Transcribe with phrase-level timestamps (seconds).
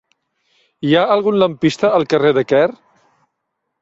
[0.91, 2.67] Hi ha algun lampista al carrer de Quer?